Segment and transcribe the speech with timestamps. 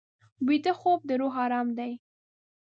[0.47, 1.93] ویده خوب د روح ارام دی